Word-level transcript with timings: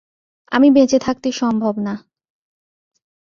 আমি 0.51 0.67
বেঁচে 0.71 0.97
থাকতে 0.99 1.29
সম্ভব 1.31 1.75
না। 1.79 1.93